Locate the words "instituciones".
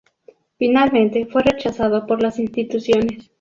2.39-3.29